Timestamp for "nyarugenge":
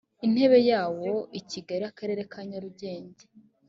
2.49-3.23